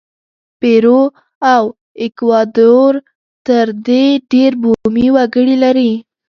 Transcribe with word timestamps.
پیرو 0.59 1.01
او 1.53 1.63
ایکوادور 2.01 2.93
تر 3.47 3.67
دې 3.87 4.05
ډېر 4.31 4.51
بومي 4.61 5.07
وګړي 5.15 5.55
لري. 5.63 5.91